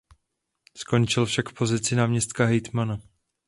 Skončil 0.75 1.25
však 1.25 1.49
v 1.49 1.53
pozici 1.53 1.95
náměstka 1.95 2.45
hejtmana. 2.45 3.01